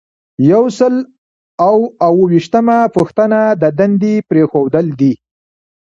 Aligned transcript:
یو 0.51 0.63
سل 0.77 0.93
او 1.67 1.77
اووه 2.07 2.25
ویشتمه 2.31 2.77
پوښتنه 2.95 3.39
د 3.61 3.63
دندې 3.79 4.15
پریښودل 4.29 4.87
دي. 4.99 5.13